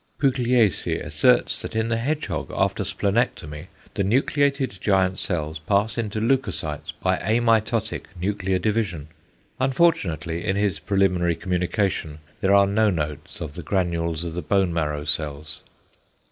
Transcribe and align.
Pugliese 0.17 0.99
asserts 0.99 1.61
that 1.61 1.75
in 1.75 1.89
the 1.89 1.97
hedgehog 1.97 2.49
after 2.55 2.83
splenectomy 2.83 3.67
the 3.93 4.03
nucleated 4.03 4.79
giant 4.81 5.19
cells 5.19 5.59
pass 5.59 5.95
into 5.95 6.19
leucocytes 6.19 6.91
by 7.03 7.17
amitotic 7.19 8.05
nuclear 8.19 8.57
division. 8.57 9.09
Unfortunately 9.59 10.43
in 10.43 10.55
his 10.55 10.79
preliminary 10.79 11.35
communication 11.35 12.17
there 12.39 12.55
are 12.55 12.65
no 12.65 12.89
notes 12.89 13.41
of 13.41 13.53
the 13.53 13.61
granules 13.61 14.23
of 14.23 14.33
the 14.33 14.41
bone 14.41 14.73
marrow 14.73 15.05
cells. 15.05 15.61